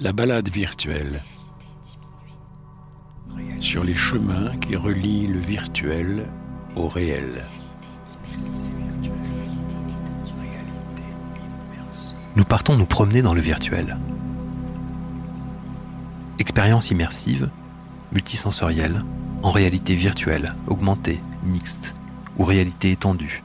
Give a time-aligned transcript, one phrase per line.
[0.00, 1.22] La balade virtuelle
[3.60, 6.26] sur les chemins qui relient le virtuel
[6.74, 7.46] au réel.
[12.34, 13.96] Nous partons nous promener dans le virtuel.
[16.40, 17.48] Expérience immersive,
[18.12, 19.04] multisensorielle,
[19.44, 21.94] en réalité virtuelle, augmentée, mixte
[22.36, 23.44] ou réalité étendue.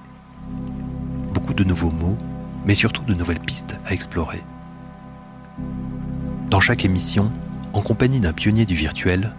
[1.32, 2.18] Beaucoup de nouveaux mots,
[2.66, 4.42] mais surtout de nouvelles pistes à explorer.
[6.50, 7.32] Dans chaque émission,
[7.74, 9.36] en compagnie d'un pionnier du virtuel,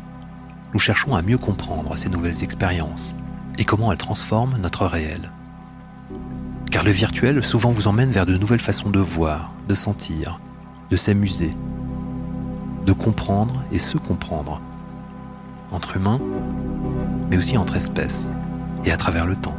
[0.73, 3.16] nous cherchons à mieux comprendre ces nouvelles expériences
[3.59, 5.32] et comment elles transforment notre réel.
[6.70, 10.38] Car le virtuel souvent vous emmène vers de nouvelles façons de voir, de sentir,
[10.88, 11.51] de s'amuser,
[12.87, 14.60] de comprendre et se comprendre,
[15.73, 16.20] entre humains,
[17.29, 18.30] mais aussi entre espèces
[18.84, 19.56] et à travers le temps.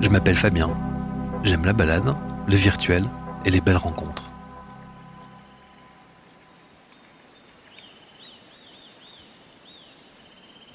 [0.00, 0.70] Je m'appelle Fabien,
[1.44, 2.16] j'aime la balade,
[2.48, 3.04] le virtuel
[3.46, 4.30] et les belles rencontres.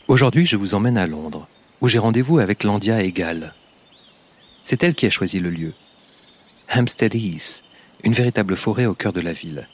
[0.08, 1.48] Aujourd'hui, je vous emmène à Londres,
[1.82, 3.54] où j'ai rendez-vous avec Landia Egal.
[4.64, 5.74] C'est elle qui a choisi le lieu.
[6.74, 7.64] Hampstead Heath,
[8.04, 9.68] une véritable forêt au cœur de la ville.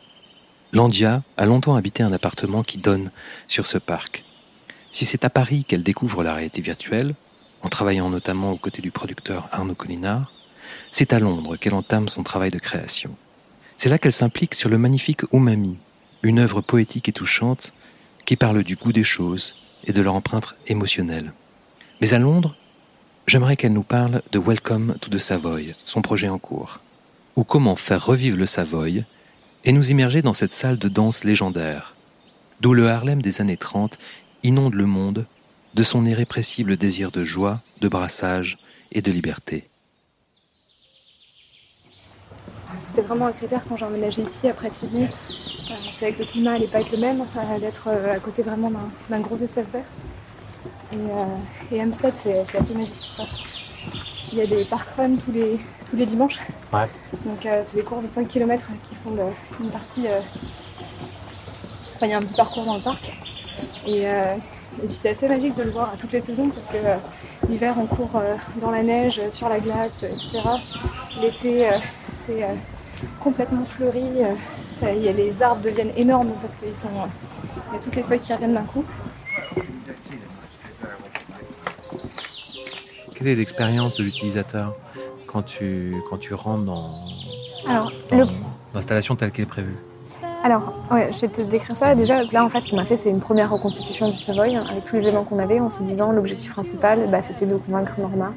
[0.74, 3.12] Landia a longtemps habité un appartement qui donne
[3.48, 4.24] sur ce parc.
[4.90, 7.14] Si c'est à Paris qu'elle découvre la réalité virtuelle,
[7.62, 10.32] en travaillant notamment aux côtés du producteur Arnaud Collinard,
[10.92, 13.16] c'est à Londres qu'elle entame son travail de création.
[13.76, 15.78] C'est là qu'elle s'implique sur le magnifique Umami,
[16.24, 17.74] une œuvre poétique et touchante
[18.26, 21.34] qui parle du goût des choses et de leur empreinte émotionnelle.
[22.02, 22.56] Mais à Londres,
[23.28, 26.80] j'aimerais qu'elle nous parle de Welcome to the Savoy, son projet en cours,
[27.36, 29.06] ou comment faire revivre le Savoy
[29.64, 31.96] et nous immerger dans cette salle de danse légendaire,
[32.62, 33.98] d'où le Harlem des années 30
[34.44, 35.26] inonde le monde
[35.74, 38.58] de son irrépressible désir de joie, de brassage
[38.92, 39.70] et de liberté.
[42.98, 45.04] C'était vraiment un critère quand j'ai emménagé ici après Sydney.
[45.04, 48.20] Euh, je savais que le climat n'allait pas être le même, euh, d'être euh, à
[48.20, 48.72] côté vraiment
[49.08, 49.84] d'un gros espace vert.
[50.92, 53.26] Et, et Hampstead, c'est assez magique ça.
[54.32, 56.40] Il y a des parkruns tous les, tous les dimanches.
[57.24, 59.12] Donc c'est des courses de 5 km qui font
[59.60, 60.08] une partie.
[61.98, 63.16] Enfin, il y a un petit parcours dans le parc.
[63.86, 64.08] Et,
[64.80, 66.78] puis c'est assez magique de le voir à toutes les saisons parce que
[67.48, 68.20] l'hiver on court
[68.60, 70.42] dans la neige, sur la glace, etc.
[71.22, 71.70] L'été
[72.26, 72.44] c'est
[73.20, 74.06] complètement fleuri.
[74.80, 78.34] Ça, y a, les arbres deviennent énormes parce qu'il y a toutes les feuilles qui
[78.34, 78.84] reviennent d'un coup.
[83.16, 84.76] Quelle est l'expérience de l'utilisateur
[85.26, 86.86] quand tu, quand tu rentres dans,
[88.74, 89.76] l'installation telle qu'elle est prévue?
[90.44, 91.96] Alors, je vais te décrire ça.
[91.96, 94.66] Déjà, là, en fait, ce qu'on a fait, c'est une première reconstitution du Savoy hein,
[94.70, 98.00] avec tous les éléments qu'on avait en se disant l'objectif principal, bah, c'était de convaincre
[98.00, 98.34] Norma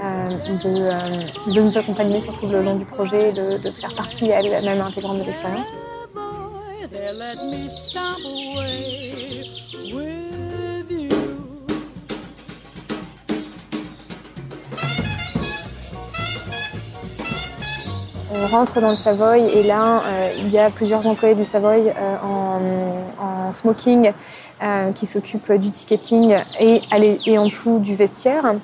[0.00, 4.28] euh, de, euh, de, nous accompagner surtout le long du projet, de, de faire partie
[4.28, 5.68] elle-même intégrante de l'expérience.
[18.36, 21.88] On rentre dans le Savoy et là, euh, il y a plusieurs employés du Savoy
[21.88, 22.16] euh,
[23.20, 24.10] en, smoking
[24.62, 26.80] euh, qui s'occupent du ticketing et,
[27.26, 28.54] et en dessous du vestiaire.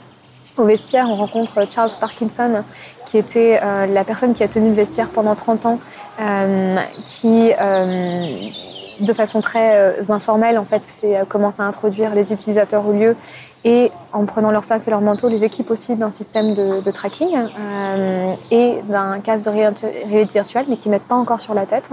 [0.56, 2.64] Au vestiaire, on rencontre Charles Parkinson,
[3.06, 5.78] qui était la personne qui a tenu le vestiaire pendant 30 ans,
[7.06, 7.50] qui,
[9.00, 10.98] de façon très informelle, en fait,
[11.28, 13.16] commence à introduire les utilisateurs au lieu
[13.64, 17.28] et en prenant leur sac et leur manteau, les équipes aussi d'un système de, tracking
[17.36, 21.66] euh, et d'un casque de réalité virtuelle, mais qui ne mettent pas encore sur la
[21.66, 21.90] tête,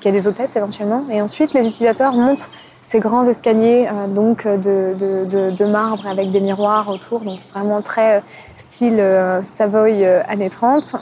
[0.00, 1.00] qui a des hôtesses éventuellement.
[1.10, 2.50] Et ensuite, les utilisateurs montent
[2.82, 7.82] ces grands escaliers euh, donc de, de, de, marbre avec des miroirs autour, donc vraiment
[7.82, 8.22] très
[8.56, 10.94] style euh, Savoy années 30,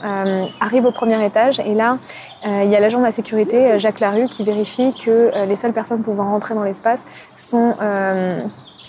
[0.59, 1.97] arrivent au premier étage et là,
[2.45, 6.01] il y a l'agent de la sécurité, Jacques Larue, qui vérifie que les seules personnes
[6.01, 7.05] pouvant rentrer dans l'espace
[7.35, 7.75] sont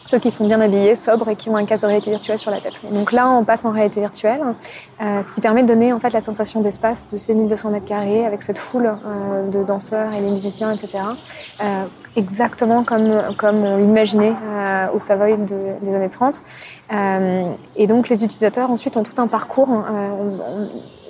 [0.08, 2.50] ceux qui sont bien habillés, sobres et qui ont un casque de réalité virtuelle sur
[2.50, 2.80] la tête.
[2.90, 4.40] Donc là, on passe en réalité virtuelle,
[5.02, 7.84] euh, ce qui permet de donner en fait la sensation d'espace de ces 1200 mètres
[7.84, 11.00] carrés avec cette foule euh, de danseurs et les musiciens, etc.
[11.60, 11.84] Euh,
[12.16, 14.34] exactement comme, comme on l'imaginait
[14.94, 16.42] au Savoy des années 30.
[17.76, 19.68] et donc les utilisateurs ensuite ont tout un parcours.
[19.68, 20.38] On,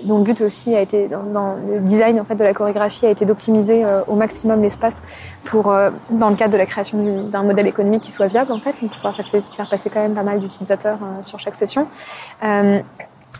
[0.04, 3.10] dont le but aussi a été, dans, le design en fait, de la chorégraphie, a
[3.10, 5.00] été d'optimiser euh, au maximum l'espace
[5.44, 8.60] pour, euh, dans le cadre de la création d'un modèle économique qui soit viable en
[8.60, 11.86] fait, pour pouvoir faire passer quand même pas mal d'utilisateurs euh, sur chaque session.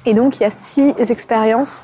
[0.07, 1.83] Et donc, il y a six expériences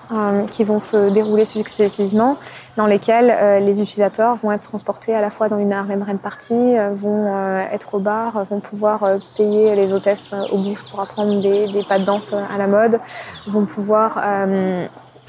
[0.50, 2.36] qui vont se dérouler successivement,
[2.76, 6.16] dans lesquelles euh, les utilisateurs vont être transportés à la fois dans une Harlem Rent
[6.16, 7.28] Party, euh, vont
[7.72, 9.04] être au bar, vont pouvoir
[9.36, 13.00] payer les hôtesses au boost pour apprendre des, des, pas de danse à la mode,
[13.46, 14.18] vont pouvoir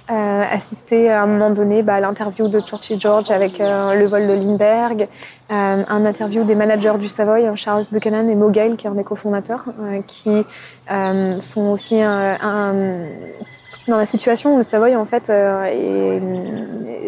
[0.08, 4.34] assisté à un moment donné bah, à l'interview de Churchy George avec le vol de
[4.34, 5.08] Lindbergh,
[5.50, 9.66] un interview des managers du Savoy, Charles Buchanan et Mogale, qui est un des cofondateurs,
[10.08, 10.46] qui
[11.40, 12.94] sont aussi un
[13.88, 16.60] dans la situation où le Savoy en fait euh,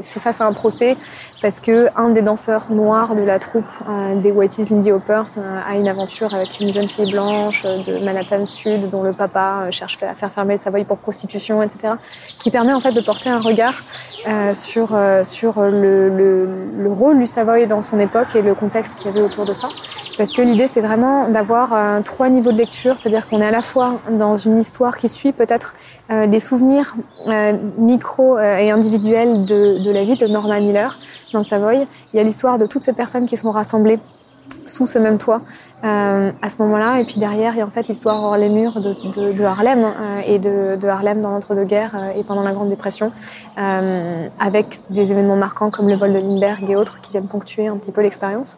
[0.04, 0.96] fait face à un procès
[1.42, 5.60] parce que un des danseurs noirs de la troupe euh, des Whiteys, Lindy Hoppers, euh,
[5.66, 10.02] a une aventure avec une jeune fille blanche de Manhattan Sud dont le papa cherche
[10.04, 11.94] à faire fermer le Savoy pour prostitution, etc.
[12.40, 13.82] Qui permet en fait de porter un regard
[14.54, 19.08] sur sur le, le, le, rôle du Savoy dans son époque et le contexte qu'il
[19.08, 19.70] y avait autour de ça.
[20.18, 23.62] Parce que l'idée c'est vraiment d'avoir trois niveaux de lecture, c'est-à-dire qu'on est à la
[23.62, 25.74] fois dans une histoire qui suit peut-être
[26.09, 26.95] les souvenirs
[27.27, 30.98] euh, micro et individuels de, de, la vie de Norma Miller
[31.33, 31.88] dans le Savoy.
[32.13, 34.00] Il y a l'histoire de toutes ces personnes qui sont rassemblées
[34.65, 35.42] sous ce même toit
[35.83, 37.00] euh, à ce moment-là.
[37.00, 39.44] Et puis derrière, il y a en fait l'histoire hors les murs de, de, de
[39.44, 43.12] Harlem euh, et de, de, Harlem dans l'entre-deux-guerres euh, et pendant la Grande Dépression,
[43.57, 47.68] euh, avec des événements marquants comme le vol de Lindbergh et autres qui viennent ponctuer
[47.68, 48.57] un petit peu l'expérience.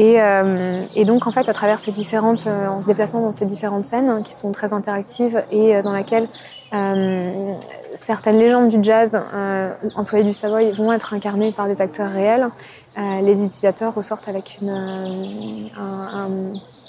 [0.00, 3.32] Et, euh, et, donc, en fait, à travers ces différentes, euh, en se déplaçant dans
[3.32, 6.26] ces différentes scènes hein, qui sont très interactives et euh, dans laquelle
[6.72, 7.52] euh,
[7.96, 9.20] certaines légendes du jazz
[9.96, 12.48] employées du Savoy vont être incarnées par des acteurs réels,
[12.96, 15.66] les utilisateurs ressortent avec un,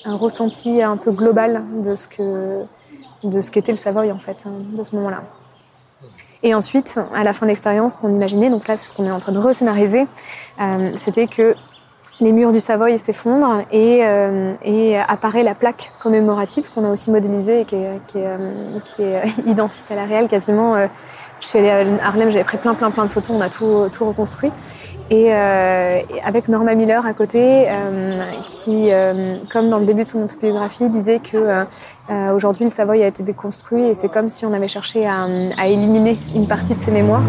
[0.05, 2.63] ressenti un peu global de ce que
[3.23, 5.23] de ce qu'était le Savoy en fait hein, de ce moment-là.
[6.43, 9.11] Et ensuite, à la fin de l'expérience, qu'on imaginait, donc là, c'est ce qu'on est
[9.11, 10.07] en train de rescénariser,
[10.95, 11.55] c'était que
[12.21, 17.11] les murs du Savoy s'effondrent et, euh, et, apparaît la plaque commémorative qu'on a aussi
[17.11, 20.75] modélisée et qui est, euh, est identique à la réelle quasiment.
[20.75, 20.87] Euh,
[21.41, 23.89] je suis allée à Harlem, j'avais pris plein plein plein de photos, on a tout,
[23.91, 24.51] tout reconstruit.
[25.11, 30.07] Et, euh, avec Norma Miller à côté, euh, qui, euh, comme dans le début de
[30.07, 31.65] son autobiographie, disait que
[32.33, 35.27] aujourd'hui le Savoy a été déconstruit et c'est comme si on avait cherché à,
[35.57, 37.23] à éliminer une partie de ses mémoires,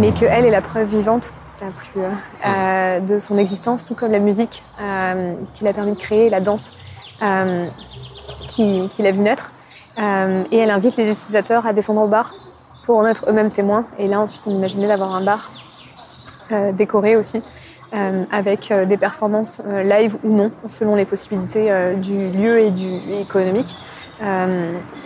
[0.00, 5.34] mais qu'elle est la preuve vivante euh, de son existence, tout comme la musique euh,
[5.54, 6.72] qui l'a permis de créer, la danse
[7.22, 7.66] euh,
[8.48, 9.52] qui, qui l'a vu naître.
[9.98, 12.34] et elle invite les utilisateurs à descendre au bar
[12.86, 13.84] pour en être eux-mêmes témoins.
[13.98, 15.50] Et là, ensuite, on imaginait d'avoir un bar
[16.72, 17.42] décoré aussi,
[18.32, 22.88] avec des performances live ou non, selon les possibilités du lieu et du
[23.20, 23.76] économique.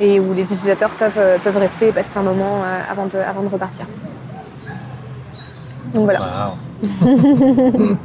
[0.01, 3.49] et où les utilisateurs peuvent, peuvent rester et passer un moment avant, de, avant de
[3.49, 3.87] repartir.
[5.93, 6.21] Donc voilà.
[6.21, 6.59] Wow.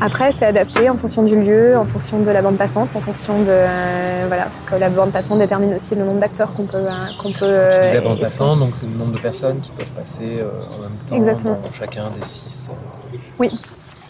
[0.00, 3.38] Après, c'est adapté en fonction du lieu, en fonction de la bande passante, en fonction
[3.42, 6.76] de euh, voilà, parce que la bande passante détermine aussi le nombre d'acteurs qu'on peut
[6.78, 6.90] euh,
[7.22, 7.44] qu'on peut.
[7.44, 10.82] Euh, la bande passante, donc c'est le nombre de personnes qui peuvent passer euh, en
[10.82, 11.54] même temps Exactement.
[11.54, 12.68] dans chacun des six.
[13.38, 13.50] Oui.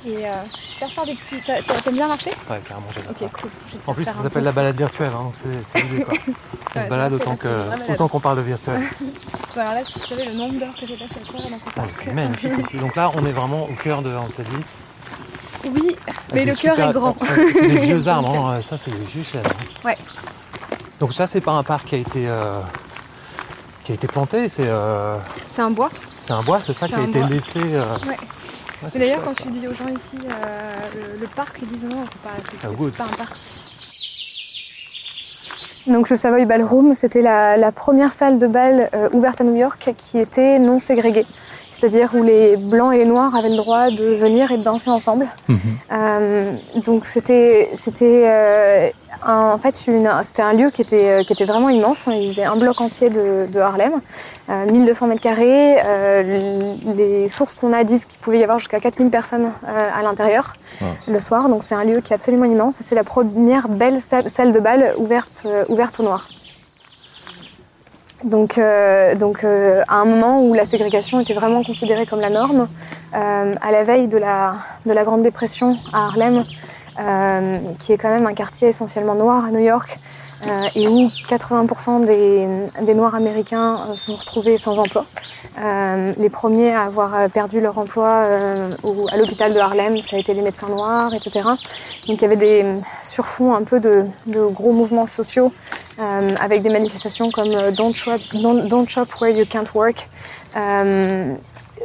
[0.05, 0.35] Et euh,
[0.79, 1.41] faire faire des petits.
[1.45, 2.31] T'aimes bien marcher?
[2.51, 3.51] Ouais, carrément, j'aime Ok, cool.
[3.87, 5.35] En plus, ça s'appelle la balade virtuelle, hein, donc
[5.73, 6.15] c'est l'idée quoi.
[6.75, 7.37] On Ouais, se balade autant
[7.89, 8.81] autant qu'on parle de virtuel.
[9.55, 11.59] Bon, alors là, si tu savais le nombre d'heures que j'ai passé à courir dans
[11.59, 12.79] ce Ah, c'est magnifique ici.
[12.79, 14.65] Donc là, on est vraiment au cœur de Antadis.
[15.67, 15.95] Oui,
[16.33, 17.15] mais le cœur super- est grand.
[17.53, 18.63] C'est des vieux arbres, hein.
[18.63, 19.43] ça c'est des vieux chênes.
[19.45, 19.85] hein.
[19.85, 19.99] Ouais.
[21.01, 22.61] Donc ça, c'est pas un parc qui a été euh,
[23.85, 25.19] qui a été planté, c'est euh,
[25.53, 25.91] C'est un bois.
[26.11, 27.29] c'est un bois, c'est ça qui a été bois.
[27.29, 27.59] laissé.
[27.63, 28.17] euh, Ouais.
[28.83, 30.77] Ouais, c'est d'ailleurs, quand tu dis aux gens ici euh,
[31.17, 32.31] le, le parc, ils disent non, c'est pas,
[32.65, 33.37] Ah, pas un parc.
[35.87, 39.57] Donc le Savoy Ballroom, c'était la, la première salle de bal euh, ouverte à New
[39.57, 41.27] York qui était non ségrégée.
[41.83, 44.89] C'est-à-dire où les blancs et les noirs avaient le droit de venir et de danser
[44.89, 45.27] ensemble.
[45.49, 45.59] Mhm.
[45.91, 46.53] Euh,
[46.85, 48.89] donc c'était c'était euh,
[49.27, 52.09] un- en fait c'était un lieu qui était euh, qui était vraiment immense.
[52.13, 53.95] Il faisait un bloc entier de, de Harlem,
[54.49, 55.75] euh, 1200 mètres carrés.
[56.97, 60.89] Les sources qu'on a disent qu'il pouvait y avoir jusqu'à 4000 personnes à l'intérieur Wow.
[61.07, 61.49] le soir.
[61.51, 62.77] Donc c'est un lieu qui est absolument immense.
[62.81, 66.29] C'est la première belle salle, salle de bal ouverte ouverte aux noirs.
[68.25, 69.15] Donc, euh,
[69.45, 72.69] euh, à un moment où la ségrégation était vraiment considérée comme la norme,
[73.15, 76.45] euh, à la veille de la, de la Grande Dépression à Harlem,
[77.81, 79.99] qui est quand même un quartier essentiellement noir à New York,
[80.47, 82.47] euh, et où 80% des,
[82.85, 85.05] des Noirs américains euh, se sont retrouvés sans emploi.
[85.59, 88.75] Euh, les premiers à avoir euh, perdu leur emploi euh,
[89.13, 91.41] à l'hôpital de Harlem, ça a été les médecins noirs, etc.
[92.09, 92.65] Donc il y avait des
[93.03, 95.53] surfonds un peu de, de gros mouvements sociaux
[96.01, 100.09] euh, avec des manifestations comme euh, Don't Shop, Don't, Shop Where You Can't Work.
[100.57, 101.35] Euh,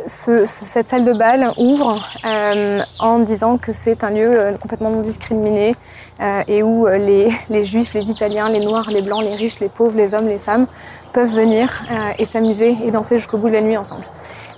[0.05, 4.57] ce- ce- cette salle de bal ouvre euh, en disant que c'est un lieu euh,
[4.57, 5.75] complètement non discriminé
[6.21, 9.59] euh, et où euh, les, les juifs, les italiens, les noirs, les blancs, les riches,
[9.59, 10.67] les pauvres, les hommes, les femmes
[11.13, 14.03] peuvent venir euh, et s'amuser et danser jusqu'au bout de la nuit ensemble.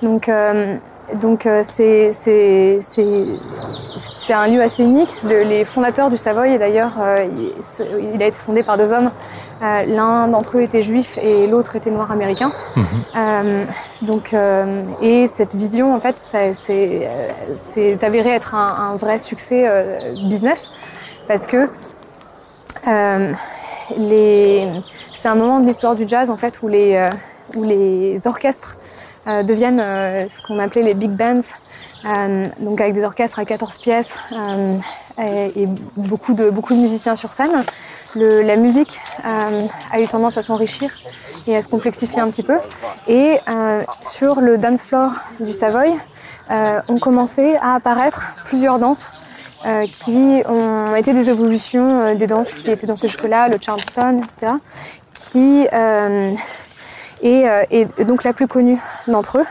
[0.02, 0.76] Donc euh,
[1.22, 3.26] donc euh, c'est c'est c'est
[3.98, 5.12] c'est un lieu assez unique.
[5.24, 7.26] Le- les fondateurs du Savoy, d'ailleurs, euh,
[8.14, 9.12] il, a été fondé par deux hommes.
[9.62, 12.52] Euh, L'un d'entre eux était juif et l'autre était noir américain.
[13.18, 13.66] Euh,
[14.04, 16.54] donc euh, et cette vision, en fait, c'est
[17.56, 19.98] c'est avéré être un, un vrai succès euh,
[20.30, 20.70] business
[21.30, 21.70] parce que
[22.88, 23.34] euh,
[25.22, 27.12] c'est un moment de l'histoire du jazz en fait où les euh,
[27.56, 28.76] où les orchestres
[29.28, 31.42] euh, deviennent euh, ce qu'on appelait les big bands,
[32.06, 34.76] euh, donc avec des orchestres à 14 pièces euh,
[35.22, 35.68] et, et
[35.98, 37.64] beaucoup, de, beaucoup de musiciens sur scène.
[38.16, 40.90] Le- la musique a eu tendance à s'enrichir
[41.48, 42.58] et à se complexifier un petit peu.
[43.08, 43.38] Et
[44.02, 45.92] sur le dance floor du Savoy,
[46.88, 49.12] ont commencé à apparaître plusieurs danses
[49.66, 54.22] euh, qui ont été des évolutions euh, des danses qui étaient dansées jusque-là, le Charleston,
[54.24, 54.54] etc.
[55.14, 56.32] Qui euh,
[57.22, 59.46] et, euh, et donc la plus connue d'entre eux,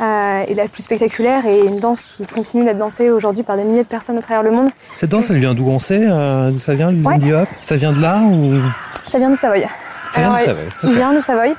[0.00, 3.64] euh, et la plus spectaculaire, et une danse qui continue d'être dansée aujourd'hui par des
[3.64, 4.70] milliers de personnes à travers le monde.
[4.94, 7.32] Cette danse, elle vient d'où on sait euh, D'où ça vient, le Ouais.
[7.32, 7.48] Hop?
[7.60, 8.60] Ça vient de là ou...
[9.06, 9.64] Ça vient du Savoy.
[10.12, 10.64] Ça vient du Savoy.
[10.82, 11.54] Elle vient du Savoy.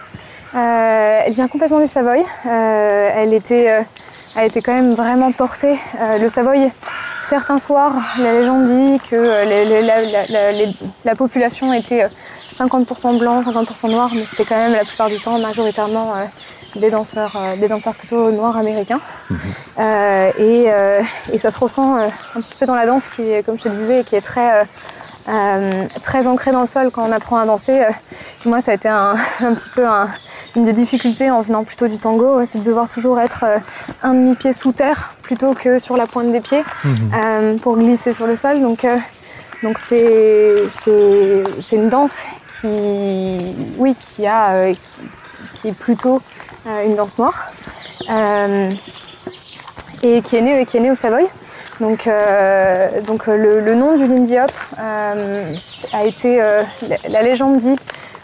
[0.55, 2.23] Euh, elle vient complètement du Savoy.
[2.47, 3.83] Euh, elle était,
[4.35, 5.75] elle était quand même vraiment portée.
[5.99, 6.71] Euh, le Savoy,
[7.29, 11.71] certains soirs, la légende dit que euh, les- les- la, la- la- les- la population
[11.73, 12.07] était euh,
[12.57, 16.25] 50% blanc, 50% noir, mais c'était quand même la plupart du temps majoritairement euh,
[16.79, 18.99] des danseurs, euh, des danseurs plutôt noirs américains.
[19.77, 23.23] Euh, et, euh, et ça se ressent euh, un petit peu dans la danse qui,
[23.45, 24.61] comme je te disais, qui est très
[25.29, 27.79] euh, euh, très ancrée dans le sol quand on apprend à danser.
[27.79, 27.91] Euh,
[28.45, 30.07] moi, ça a été un, un petit peu un-
[30.55, 33.57] une des difficultés en venant plutôt du tango, c'est de devoir toujours être euh,
[34.03, 36.63] un demi-pied sous terre plutôt que sur la pointe des pieds
[37.13, 38.59] euh, pour glisser sur le sol.
[38.61, 38.97] Donc, euh,
[39.63, 42.19] donc c'est c'est c'est une danse
[42.61, 46.21] qui oui qui a euh, qui, qui est plutôt
[46.67, 47.47] euh, une danse noire
[48.09, 48.71] euh,
[50.01, 51.25] et qui est née qui est née au Savoy.
[51.79, 55.53] Donc, euh, donc euh, le, le nom du Lindy Hop euh,
[55.93, 56.63] a été, euh,
[57.07, 57.75] la, légende dit,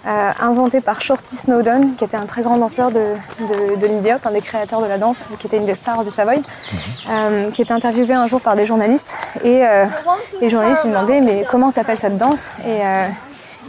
[0.05, 3.01] euh, inventé par Shorty Snowdon, qui était un très grand danseur de,
[3.39, 6.03] de, de Lindy Hop, un des créateurs de la danse, qui était une des stars
[6.03, 6.41] du Savoy,
[7.09, 9.13] euh, qui était interviewé un jour par des journalistes.
[9.43, 9.63] Et
[10.41, 12.51] les journalistes lui demandaient mais comment s'appelle cette danse?
[12.67, 12.81] Et,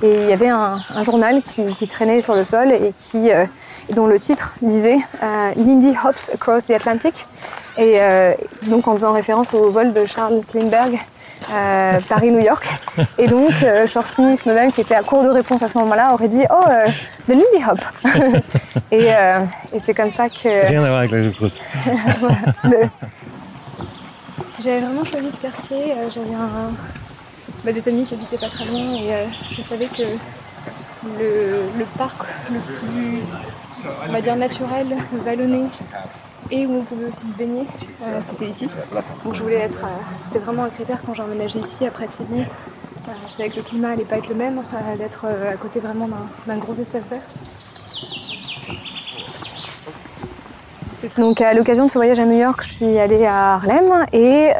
[0.03, 3.31] et il y avait un, un journal qui, qui traînait sur le sol et qui,
[3.31, 3.47] euh,
[3.95, 7.27] dont le titre disait euh, Lindy Hops Across the Atlantic.
[7.79, 10.99] Et euh, donc en faisant référence au vol de Charles Lindbergh
[11.53, 12.67] euh, Paris-New York.
[13.19, 16.29] Et donc euh, Shorty Snowden, qui était à court de réponse à ce moment-là, aurait
[16.29, 16.87] dit Oh, euh,
[17.29, 17.81] the Lindy Hop
[18.91, 19.41] Et, euh,
[19.73, 20.69] et c'est comme ça que.
[20.69, 21.61] Rien à voir avec la choucroute.
[22.65, 22.89] le-
[24.63, 25.77] J'avais vraiment choisi ce quartier.
[26.15, 26.73] J'avais un,
[27.65, 30.03] bah, des amis qui habitaient pas très loin et euh, je savais que
[31.19, 32.17] le, le parc
[32.51, 33.21] le plus,
[34.09, 34.87] on va dire, naturel,
[35.25, 35.65] vallonné
[36.51, 38.69] et où on pouvait aussi se baigner, c'était ici.
[39.25, 39.85] Donc je voulais être.
[39.85, 39.89] euh,
[40.27, 42.43] c'était vraiment un critère quand j'ai emménagé ici après Sydney.
[42.43, 45.81] Euh, je savais que le climat allait pas être le même, euh, d'être à côté
[45.81, 46.09] vraiment
[46.47, 47.21] d'un gros espace vert.
[51.19, 54.51] Donc à l'occasion de ce voyage à New York, je suis allée à Harlem et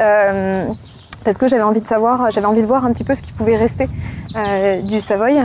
[1.23, 3.33] parce que j'avais envie de savoir, j'avais envie de voir un petit peu ce qui
[3.33, 3.85] pouvait rester
[4.83, 5.35] du Savoy,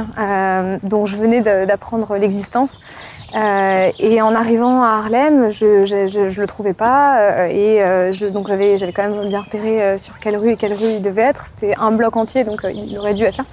[0.85, 2.81] dont je venais d'apprendre l'existence.
[3.35, 7.83] Euh, et en arrivant à Harlem, je, je, je, je le trouvais pas euh, et
[7.83, 10.97] euh, je, donc j'avais j'avais quand même bien repéré sur quelle rue et quelle rue
[10.97, 11.47] il devait être.
[11.47, 13.45] C'était un bloc entier, donc il aurait dû être là.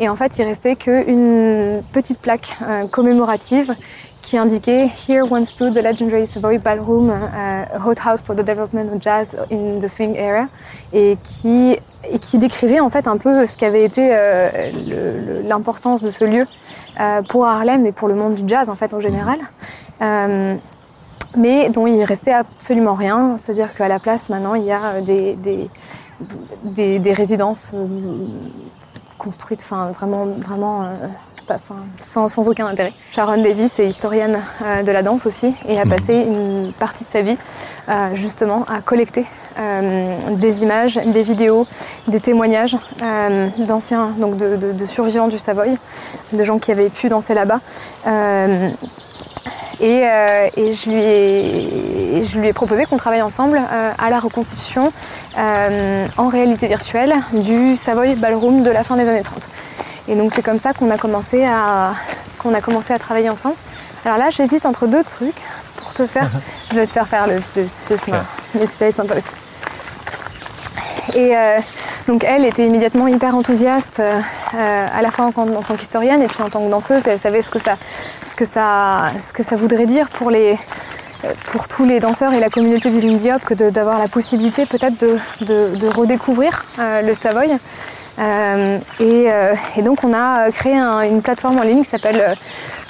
[0.00, 2.56] Et en fait, il restait qu'une petite plaque
[2.92, 3.74] commémorative
[4.28, 8.92] qui indiquait Here once stood the legendary Savoy Ballroom, uh, hot house for the development
[8.92, 10.48] of jazz in the swing era,
[10.92, 16.10] et qui, et qui décrivait en fait un peu ce qu'avait été euh, l'importance de
[16.10, 16.46] ce lieu
[17.00, 19.38] euh, pour Harlem et pour le monde du jazz en fait en général.
[20.02, 20.54] Euh,
[21.34, 25.36] mais dont il restait absolument rien, c'est-à-dire qu'à la place maintenant il y a des,
[25.36, 25.70] des,
[26.64, 27.72] des, des résidences
[29.16, 30.84] construites, enfin vraiment, vraiment
[31.56, 32.92] enfin, sans, sans aucun intérêt.
[33.10, 37.08] Sharon Davis est historienne euh, de la danse aussi et a passé une partie de
[37.10, 37.36] sa vie
[37.88, 39.24] euh, justement à collecter
[39.58, 41.66] euh, des images, des vidéos,
[42.06, 42.76] des témoignages
[43.58, 45.76] d'anciens, donc de, de- de survivants du Savoy,
[46.32, 47.60] de gens qui avaient pu danser là-bas.
[49.80, 54.10] Et, euh, et je, lui ai, je lui ai proposé qu'on travaille ensemble euh, à
[54.10, 54.92] la reconstitution
[55.38, 59.48] euh, en réalité virtuelle du Savoy Ballroom de la fin des années 30.
[60.08, 61.92] Et donc c'est comme ça qu'on a commencé à
[62.38, 63.56] qu'on a commencé à travailler ensemble.
[64.04, 65.34] Alors là, j'hésite entre deux trucs
[65.76, 66.30] pour te faire.
[66.70, 68.24] je vais te faire faire le, le ce chemin,
[68.54, 69.28] mais celui-là est sympa aussi.
[71.14, 71.58] Et euh,
[72.06, 74.20] donc elle était immédiatement hyper enthousiaste, euh,
[74.54, 77.02] euh, à la fois en, en tant qu'historienne et puis en tant que danseuse.
[77.06, 77.74] Elle savait ce que ça,
[78.28, 80.58] ce que ça, ce que ça voudrait dire pour les
[81.50, 84.96] pour tous les danseurs et la communauté du Lindy Hop que d'avoir la possibilité peut-être
[85.00, 87.50] de, de- de redécouvrir euh, le Savoy.
[88.18, 92.20] Euh, et, euh, et donc on a créé un- une plateforme en ligne qui s'appelle
[92.20, 92.34] euh,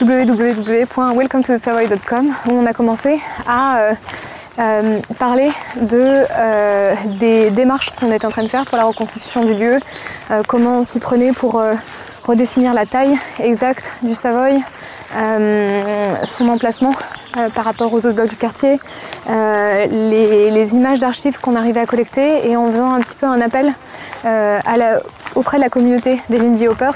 [0.01, 3.91] www.welcometosavoy.com où on a commencé à
[5.19, 6.25] parler de,
[7.19, 9.79] des démarches qu'on était en train de faire pour la reconstitution du lieu,
[10.49, 11.63] comment on s'y prenait pour
[12.25, 14.61] redéfinir la taille exacte du Savoy,
[16.27, 16.95] son emplacement
[17.37, 18.81] euh, par rapport aux autres blocs du quartier,
[19.29, 23.27] euh, les, les images d'archives qu'on arrivait à collecter et en faisant un petit peu
[23.27, 23.73] un appel
[24.25, 25.01] euh, à la-
[25.35, 26.95] auprès de la communauté des Lindy Hoppers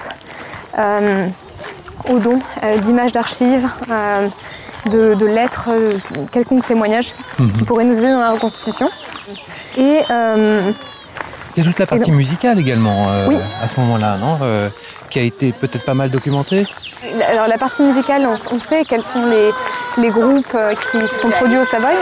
[2.09, 2.41] aux dons
[2.83, 3.69] d'images d'archives,
[4.87, 5.69] de, de lettres,
[6.33, 7.12] quelconque témoignage
[7.55, 8.89] qui pourrait nous aider dans la reconstitution.
[9.77, 13.37] Et Il y a toute la partie donc- musicale également euh, Oui.
[13.62, 14.69] à ce moment-là, non Euh,
[15.11, 16.67] Qui a été peut-être pas mal documentée.
[17.31, 19.51] Alors la partie musicale, on, on sait quels sont les,
[19.99, 21.95] les groupes euh, qui sont produits au Savoy.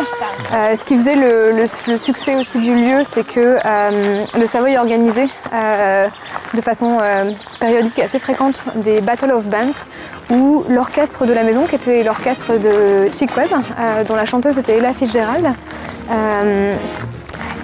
[0.53, 1.67] Euh, ce qui faisait le,
[1.99, 5.29] succès aussi du lieu, c'est que euh, le Savoy organisait
[6.55, 6.99] de façon
[7.59, 9.75] périodique et assez fréquente des Battle of Bands
[10.31, 13.51] où l'orchestre de la maison, qui était l'orchestre de Chick Webb,
[14.07, 15.47] dont la chanteuse était Ella Fitzgerald,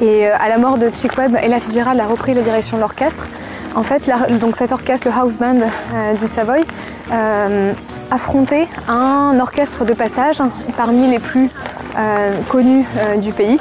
[0.01, 3.27] et à la mort de Chick Webb, Ella Fitzgerald a repris la direction de l'orchestre.
[3.75, 5.61] En fait, donc cet orchestre, le house band
[6.21, 6.63] du Savoy,
[8.11, 10.43] affrontait un orchestre de passage
[10.77, 11.51] parmi les plus
[11.99, 13.59] euh, connus euh, du pays.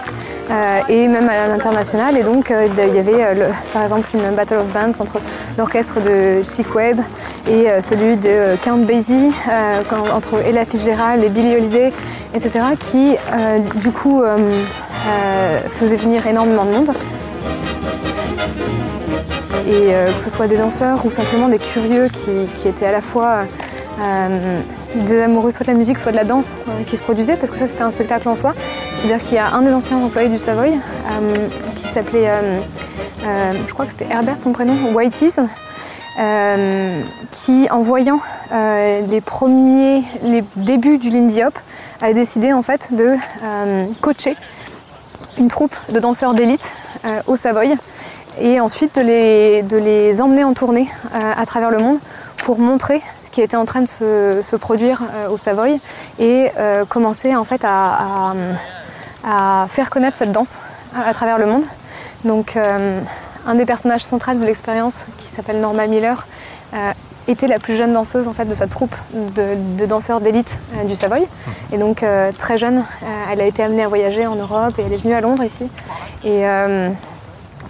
[0.51, 2.17] euh, et même à l'international.
[2.17, 5.19] Et donc, il y avait par exemple une Battle of Bands entre
[5.57, 6.99] l'orchestre de Chick Webb
[7.49, 9.31] et celui de Count Basie,
[10.13, 11.91] entre Ella Fitzgerald et Billie Holiday,
[12.35, 13.15] etc., qui
[13.75, 14.21] du coup
[15.79, 16.91] faisait venir énormément de monde.
[19.67, 23.01] Et que ce soit des danseurs ou simplement des curieux qui, qui étaient à la
[23.01, 23.45] fois
[23.99, 24.61] euh,
[25.07, 27.51] des amoureux soit de la musique, soit de la danse euh, qui se produisaient, parce
[27.51, 28.53] que ça c'était un spectacle en soi.
[28.97, 32.29] C'est-à-dire qu'il y a un des anciens employés du Savoy euh, qui s'appelait,
[33.23, 35.39] je crois que c'était Herbert son prénom, Whitey's,
[37.31, 38.19] qui en voyant
[38.51, 41.57] les premiers, les débuts du Lindy Hop,
[42.01, 43.15] a décidé en fait de
[44.01, 44.35] coacher
[45.37, 46.63] une troupe de danseurs d'élite
[47.27, 47.75] au Savoy
[48.39, 49.01] et ensuite de
[49.77, 51.99] les, emmener en tournée à travers le monde
[52.37, 53.01] pour montrer
[53.35, 55.81] qui était en train de se, se produire euh, au Savoy
[56.19, 58.31] et euh, commencer en fait à,
[59.27, 60.59] à- à faire connaître cette danse
[60.95, 61.63] à, à travers le monde.
[62.23, 63.01] Donc euh,
[63.45, 66.25] un des personnages centraux de l'expérience qui s'appelle Norma Miller
[67.27, 70.85] était la plus jeune danseuse en fait de sa troupe de, de danseurs d'élite euh,
[70.85, 71.27] du Savoy.
[71.73, 74.83] Et donc euh, très jeune, euh, elle a été amenée à voyager en Europe et
[74.83, 75.69] elle est venue à Londres ici.
[76.23, 76.43] Et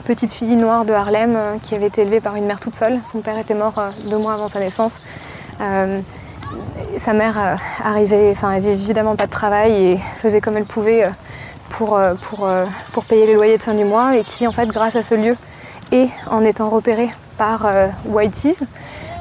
[0.06, 3.00] petite fille noire de Harlem qui avait été élevée par une mère toute seule.
[3.12, 5.02] Son père était mort deux mois avant sa naissance.
[5.62, 6.00] Euh,
[7.04, 11.06] sa mère euh, arrivait, enfin, avait évidemment pas de travail et faisait comme elle pouvait
[11.06, 11.10] euh,
[11.70, 12.48] pour, pour,
[12.94, 15.16] pour payer les loyers de fin du mois et qui, en fait, grâce à ce
[15.16, 15.36] lieu
[15.92, 17.68] et en étant repérée par
[18.06, 18.56] Whitey's,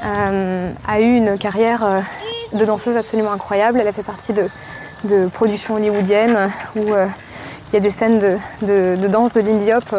[0.01, 1.83] a eu une carrière
[2.53, 3.79] de danseuse absolument incroyable.
[3.81, 4.47] Elle a fait partie de,
[5.09, 9.93] de productions hollywoodiennes où il y a des scènes de, de- danse de Lindy Hop,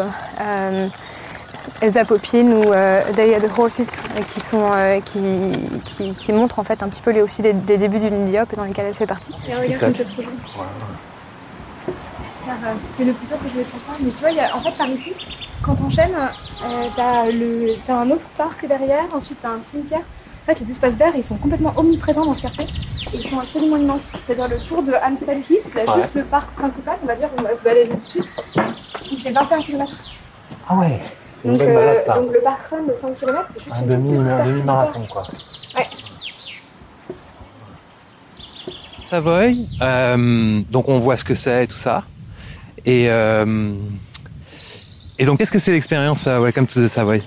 [1.81, 3.85] Elsa Poppin ou euh, Day at the Horses,
[4.17, 5.19] euh, qui, sont, euh, qui,
[5.85, 8.37] qui, qui montrent en fait un petit peu les, aussi les, des débuts du Lindy
[8.39, 9.31] Hop et dans lesquels elle fait partie.
[9.47, 10.31] Et regarde comme ça se rejoint.
[12.97, 14.55] C'est le petit tour que je voulais te faire, mais tu vois, il y a-
[14.55, 15.13] en fait par ici,
[15.63, 19.99] quand t'enchaînes, euh, t'as le- t'as un autre parc derrière, ensuite t'as un cimetière.
[19.99, 22.63] En fait, les espaces verts, ils sont complètement omniprésents dans ce quartier.
[23.13, 24.13] Et ils sont absolument immenses.
[24.23, 27.41] C'est-à-dire le tour de Hampstead Heath, là, juste le parc principal, on va dire, on
[27.41, 28.25] va tout de suite.
[29.11, 29.91] Il fait 21 km.
[30.69, 31.01] Ah ouais.
[31.51, 32.13] Donc, euh, balade ça.
[32.15, 34.47] donc le parc run de 5 km, c'est juste Un une demi, petite un partie
[34.51, 35.23] du demi-marathon quoi.
[35.75, 35.85] Ouais.
[39.05, 42.03] Savoy, euh, donc on voit ce que c'est et tout ça.
[42.85, 43.73] Et, euh,
[45.19, 47.23] et donc, qu'est-ce que c'est l'expérience euh, Welcome to the Savoy?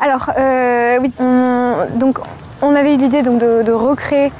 [0.00, 2.18] Alors, euh, oui, on, donc,
[2.62, 4.32] on avait eu l'idée donc, de, de recréer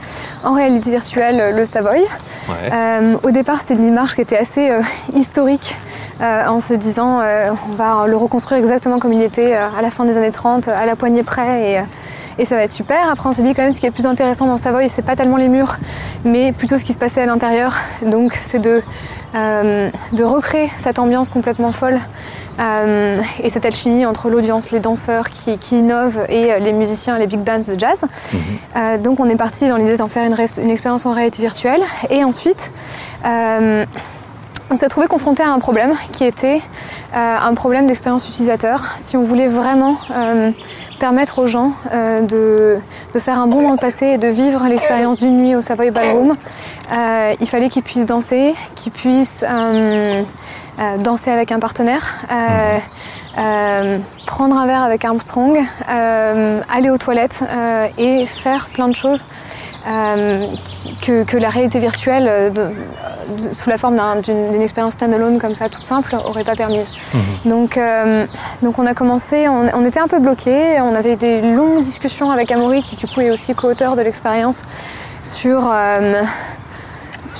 [0.44, 2.00] en réalité virtuelle le Savoy.
[2.48, 2.54] Ouais.
[2.72, 4.80] Euh, au départ, c'était une démarche qui était assez euh,
[5.14, 5.87] historique euh,
[6.20, 9.90] en se disant euh, on va le reconstruire exactement comme il était euh, à la
[9.90, 11.82] fin des années 30, à la poignée près et, euh,
[12.38, 13.10] et ça va être super.
[13.10, 15.16] Après, on s'est dit quand même ce qui est plus intéressant dans Savoy, c'est pas
[15.16, 15.76] tellement les murs,
[16.24, 17.74] mais plutôt ce qui se passait à l'intérieur.
[18.02, 18.80] Donc, c'est de,
[19.34, 21.98] euh, de recréer cette ambiance complètement folle
[22.60, 27.18] euh, et cette alchimie entre l'audience, les danseurs qui, qui innovent et euh, les musiciens,
[27.18, 28.00] les big bands de jazz.
[28.76, 31.82] Euh, donc on est parti dans l'idée d'en faire une, expérience en réalité virtuelle.
[32.10, 32.70] Et ensuite,
[33.24, 33.84] euh,
[34.70, 36.60] on s'est trouvé confronté à un problème qui était
[37.14, 38.96] euh, un problème d'expérience utilisateur.
[39.00, 40.50] Si on voulait vraiment euh,
[41.00, 42.78] permettre aux gens de,
[43.14, 45.90] de, faire un bond dans le passé et de vivre l'expérience d'une nuit au Savoy
[45.90, 46.34] Ballroom.
[47.40, 49.44] il fallait qu'ils puissent danser, qu'ils puissent
[50.98, 52.24] danser avec un partenaire.
[54.26, 57.44] prendre un verre avec Armstrong, aller aux toilettes
[57.96, 59.22] et faire plein de choses
[59.86, 60.46] euh,
[61.02, 62.70] que, que, la réalité virtuelle, euh, de,
[63.52, 66.86] sous la forme d'une expérience standalone comme ça, toute simple, aurait pas permise.
[67.14, 67.20] Mhm.
[67.50, 68.26] Donc, euh,
[68.62, 72.30] donc on a commencé, on, on, était un peu bloqués, on avait des longues discussions
[72.30, 74.62] avec Amaury, qui du coup est aussi co-auteur de l'expérience,
[75.22, 75.72] sur,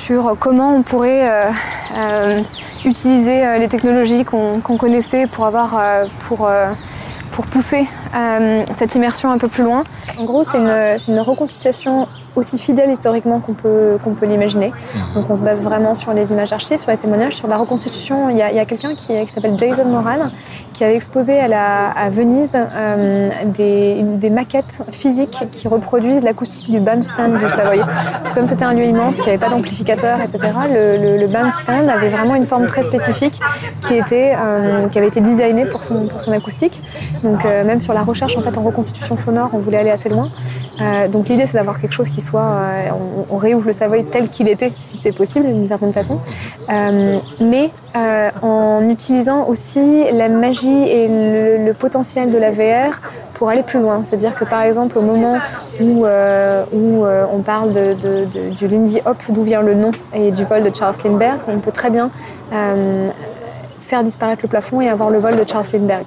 [0.05, 1.51] sur comment on pourrait
[2.85, 5.81] utiliser les technologies qu'on connaissait pour avoir
[6.29, 6.48] pour
[7.33, 7.87] pour pousser
[8.79, 9.85] cette immersion un peu plus loin.
[10.18, 14.72] En gros, c'est une, une reconstitution aussi fidèle historiquement qu'on peut, qu'on peut l'imaginer.
[14.94, 15.14] Mhm.
[15.14, 18.31] Donc on se base vraiment sur les images d'archives, sur les témoignages, sur la reconstitution.
[18.31, 20.31] Il y a, a quelqu'un qui, qui s'appelle Jason Moran
[20.79, 26.70] qui avait exposé à, la, à Venise euh, des, des, maquettes physiques qui reproduisent l'acoustique
[26.70, 27.81] du bandstand du Savoy.
[27.81, 31.88] Parce que comme c'était un lieu immense, qui n'avait pas d'amplificateur, etc., le, le, bandstand
[31.88, 33.40] avait vraiment une forme très spécifique
[33.83, 36.81] qui, était, euh, qui avait été designée pour son, pour son acoustique.
[37.24, 40.09] Donc euh, même sur la recherche en, fait, en reconstitution sonore, on voulait aller assez
[40.09, 40.31] loin.
[41.10, 42.60] Donc l'idée c'est d'avoir quelque chose qui soit...
[42.90, 46.20] On, on, réouvre le Savoy tel qu'il était, si c'est possible, d'une certaine façon.
[47.40, 47.70] mais
[48.42, 53.00] en utilisant aussi la magie et le, potentiel de la VR
[53.34, 54.02] pour aller plus loin.
[54.04, 55.38] C'est-à-dire que par exemple au moment
[55.80, 57.94] où, euh, où euh, on parle de,
[58.50, 61.72] du Lindy Hop, d'où vient le nom, et du vol de Charles Lindbergh, on peut
[61.72, 62.10] très bien
[62.52, 63.10] euh,
[63.88, 66.07] faire disparaître le plafond et avoir le vol de Charles Lindbergh.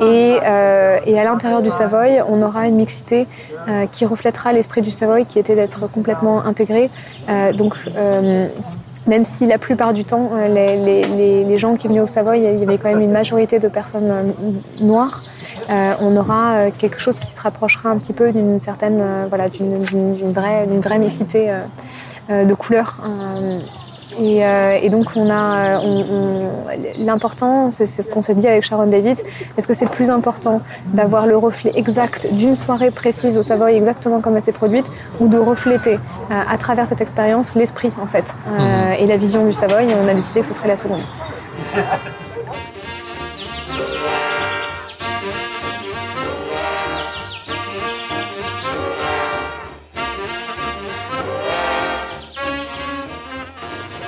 [0.00, 0.36] et,
[1.10, 3.26] et, à l'intérieur du Savoy, on aura une mixité
[3.90, 6.90] qui reflètera l'esprit du Savoy qui était d'être complètement intégré.
[7.56, 7.76] donc
[9.06, 12.62] même si la plupart du temps, euh, les, gens qui venaient au Savoy, il y
[12.62, 14.22] avait quand même une majorité de personnes euh,
[14.80, 15.22] noires,
[15.70, 20.32] euh, on aura quelque chose qui se rapprochera un petit peu d'une certaine, voilà, d'une
[20.32, 21.52] vraie, vraie mixité
[22.28, 22.98] de couleurs.
[24.20, 25.80] Euh, et, donc, on a,
[26.98, 29.22] l'important, c'est ce qu'on s'est dit avec Sharon Davis.
[29.56, 34.20] Est-ce que c'est plus important d'avoir le reflet exact d'une soirée précise au Savoy, exactement
[34.20, 38.34] comme elle s'est produite, ou de refléter euh, à travers cette expérience l'esprit, en fait,
[38.46, 38.92] euh, mhm.
[38.98, 41.02] et la vision du Savoy Et on a décidé que ce serait la seconde.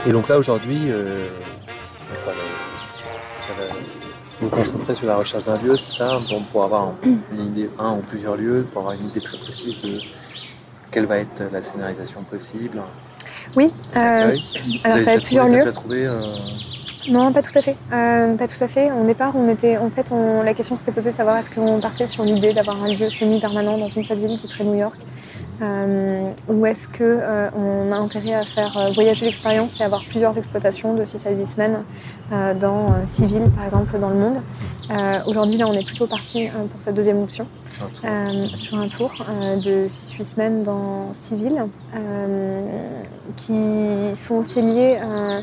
[0.06, 1.24] Et donc là aujourd'hui, euh,
[4.40, 6.20] vous vous concentrez sur la recherche d'un lieu, c'est ça,
[6.52, 6.92] pour, avoir
[7.32, 10.00] une idée, un ou plusieurs lieux, pour avoir une idée très précise de
[10.90, 12.82] quelle va être la scénarisation possible.
[13.56, 14.36] Oui, euh,
[14.84, 15.72] alors ça va être plusieurs lieux.
[15.72, 16.20] Trouvé, euh...
[17.08, 17.76] Non, pas tout à fait.
[17.92, 18.90] Euh, pas tout à fait.
[18.90, 21.80] Au départ, on était, en fait, on, la question s'était posée de savoir est-ce qu'on
[21.80, 24.98] partait sur l'idée d'avoir un lieu semi-permanent dans une seule ville qui serait New York,
[25.62, 30.36] euh, ou est-ce qu'on euh, a intérêt à faire euh, voyager l'expérience et avoir plusieurs
[30.36, 31.82] exploitations de 6 à 8 semaines
[32.58, 34.36] dans 6 villes, par exemple, dans le monde.
[35.26, 37.46] Aujourd'hui, là, on est plutôt parti pour cette deuxième option,
[38.54, 39.12] sur un tour
[39.62, 41.64] de 6-8 semaines dans 6 villes,
[43.36, 45.40] qui sont aussi liées euh,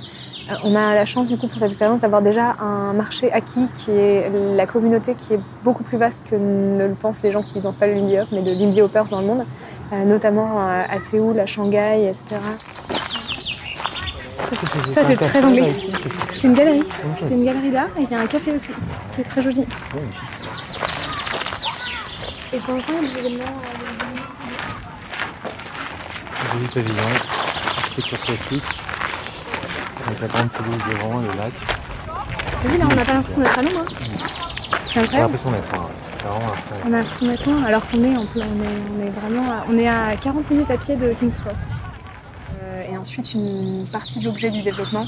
[0.63, 3.91] on a la chance du coup pour cette expérience d'avoir déjà un marché acquis qui
[3.91, 7.57] est la communauté qui est beaucoup plus vaste que ne le pensent les gens qui
[7.57, 9.45] ne dansent pas le Lindy Hop, mais de Lindy Hoppers dans le monde,
[9.93, 12.41] euh, notamment euh, à Séoul, à Shanghai, etc.
[14.93, 15.73] Ça c'est très anglais.
[16.35, 16.83] C'est une galerie.
[17.19, 18.71] C'est une galerie d'art et il y a un café aussi
[19.15, 19.65] qui est très joli.
[22.53, 23.45] Et pour événements.
[26.53, 26.95] Joli pavillon,
[27.77, 28.63] architecture classique.
[30.11, 31.53] Avec la grande pelouse devant, le lac.
[32.65, 33.79] Oui, là, on n'a pas l'impression d'être à Londres.
[33.79, 34.27] Hein.
[34.91, 35.37] C'est incroyable.
[35.45, 35.89] On a l'impression d'être loin.
[36.83, 40.17] On a l'impression d'être loin, alors qu'on est, on, est, vraiment à, on est à
[40.17, 41.59] 40 minutes à pied de King's Cross.
[42.61, 45.05] Euh, et ensuite, une partie de l'objet du développement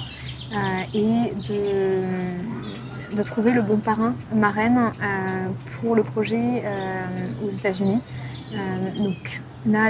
[0.54, 0.56] euh,
[0.94, 5.50] est de, de, trouver le bon parrain, marraine, euh,
[5.82, 6.64] pour le projet
[7.44, 8.00] aux États-Unis.
[8.98, 9.90] Donc, Là,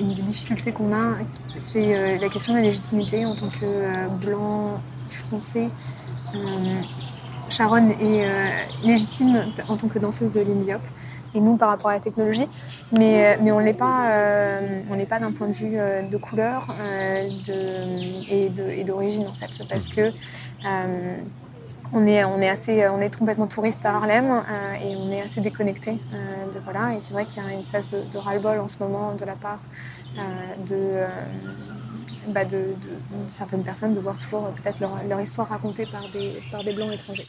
[0.00, 1.12] une des difficultés qu'on a,
[1.58, 5.68] c'est euh, la question de la légitimité en tant que euh, blanc français.
[6.34, 6.80] Euh,
[7.48, 8.26] Sharon est
[8.84, 10.80] légitime en tant que danseuse de Lindy Hop
[11.34, 12.46] et nous par rapport à la technologie,
[12.92, 14.58] mais, on ne l'est pas,
[15.08, 16.66] pas d'un point de vue de couleur
[18.30, 18.48] et
[18.84, 20.12] d'origine en fait, parce que
[21.92, 25.20] on est, on est, assez, on est complètement touriste à Harlem euh, et on est
[25.20, 26.94] assez déconnecté euh, de voilà.
[26.94, 29.34] Et c'est vrai qu'il y a une espèce de, ras-le-bol en ce moment de la
[29.34, 29.60] part
[30.18, 31.06] euh,
[32.28, 36.42] bah, de, de, certaines personnes de voir toujours peut-être leur, leur, histoire racontée par des,
[36.50, 37.26] par des blancs étrangers.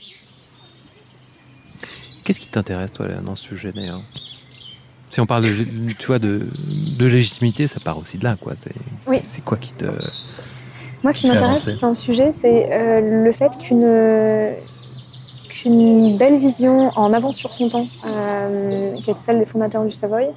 [2.23, 4.01] Qu'est-ce qui t'intéresse, toi, dans ce sujet, d'ailleurs?
[5.09, 6.47] Si on parle de, tu vois, de,
[6.97, 8.53] de, légitimité, ça part aussi de là, quoi.
[8.55, 8.73] C'est,
[9.07, 9.19] oui.
[9.23, 9.85] c'est quoi qui te.
[11.03, 14.55] Moi, ce qui, m'intéresse dans le sujet, c'est euh, le fait qu'une
[15.49, 19.91] qu'une belle vision en avance sur son temps, euh, qui était celle des fondateurs du
[19.91, 20.29] Savoy,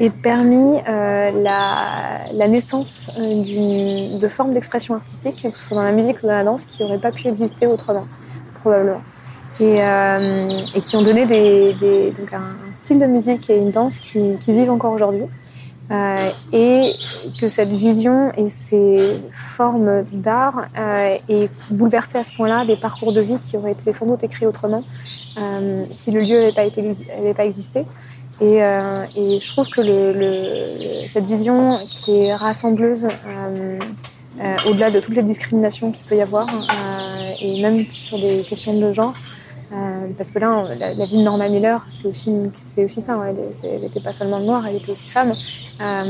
[0.00, 5.92] ait permis euh, la, la, naissance de formes d'expression artistique, que ce soit dans la
[5.92, 8.06] musique ou dans la danse, qui n'auraient pas pu exister autrement,
[8.60, 9.00] probablement
[9.60, 13.98] et, et, qui ont donné des, des, donc un, style de musique et une danse
[13.98, 15.26] qui, qui vivent encore aujourd'hui.
[15.90, 16.92] Euh, et
[17.38, 23.12] que cette vision et ces formes d'art euh, aient bouleversé à ce point-là des parcours
[23.12, 24.82] de vie qui auraient été sans doute écrits autrement
[25.36, 27.84] euh, si le lieu n'avait pas, pas existé.
[28.40, 33.78] Et, euh, et, je trouve que le, le, cette vision qui est rassembleuse, euh,
[34.68, 36.48] au-delà de toutes les discriminations qu'il peut y avoir,
[37.40, 39.14] et même sur des questions de genre,
[39.74, 43.14] euh, parce que là, la, vie de Norma Miller, c'est aussi, c'est aussi ça.
[43.14, 43.34] Hein.
[43.62, 45.32] Elle n'était pas seulement noire, elle était aussi femme.
[45.32, 46.04] Euh,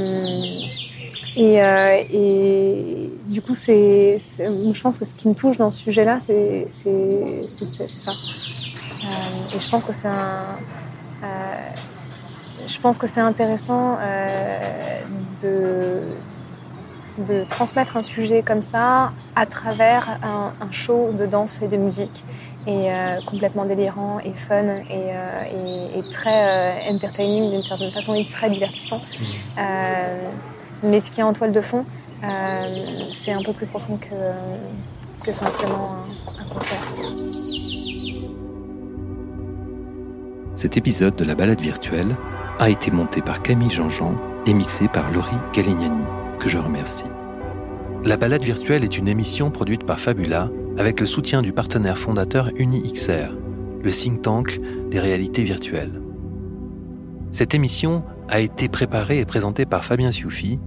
[1.37, 5.79] et, euh, et, du coup, c'est, je pense que ce qui me touche dans ce
[5.83, 8.13] sujet-là, c'est, ça.
[9.55, 10.59] et je pense que c'est un,
[12.67, 13.99] je pense que c'est intéressant
[15.43, 16.01] de
[17.17, 22.25] de transmettre un sujet comme ça à travers un show de danse et de musique
[22.67, 26.31] et euh, complètement délirant et fun et, euh, et, et très
[26.91, 28.97] euh, entertaining d'une certaine façon et très divertissant.
[28.97, 29.25] Mmh.
[29.59, 30.31] Euh,
[30.83, 31.85] mais ce qui est en toile de fond,
[32.25, 35.97] euh, c'est un peu plus profond que, que simplement
[36.39, 36.79] un, un, concert.
[40.55, 42.17] Cet épisode de la balade virtuelle
[42.59, 44.15] a été monté par Camille Jean-Jean
[44.47, 46.05] et mixé par Laurie Galignani,
[46.39, 47.05] que je remercie.
[48.05, 52.51] La balade virtuelle est une émission produite par Fabula avec le soutien du partenaire fondateur
[52.57, 53.33] UniXR,
[53.83, 54.61] le think tank
[54.91, 56.01] des réalités virtuelles.
[57.31, 60.59] Cette émission a été préparée et présentée par Fabien Sioufi.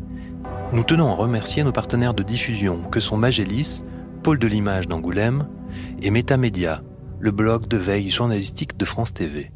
[0.73, 3.83] Nous tenons à remercier nos partenaires de diffusion que sont Magélis,
[4.23, 5.47] Pôle de l'image d'Angoulême
[6.01, 6.81] et Métamédia,
[7.19, 9.51] le blog de veille journalistique de France TV.